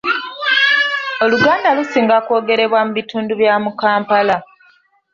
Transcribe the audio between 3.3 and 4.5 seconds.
bya Kampala.